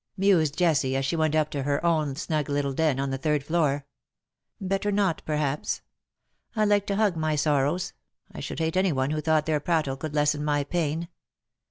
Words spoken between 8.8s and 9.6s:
one who thought their